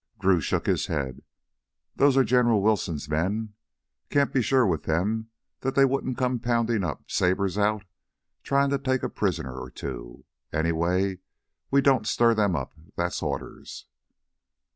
[0.19, 1.21] Drew shook his head.
[1.95, 3.53] "Those are General Wilson's men...
[4.09, 7.83] can't be sure with them that they wouldn't come poundin' up, sabers out,
[8.41, 10.25] tryin' to take a prisoner or two.
[10.51, 11.19] Anyway,
[11.69, 13.85] we don't stir them up, that's orders."